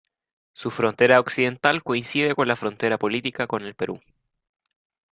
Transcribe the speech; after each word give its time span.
Su 0.53 0.71
frontera 0.71 1.19
occidental 1.19 1.83
coincide 1.83 2.33
con 2.33 2.47
la 2.47 2.55
frontera 2.55 2.97
política 2.97 3.45
con 3.45 3.61
el 3.61 3.75
Perú. 3.75 4.01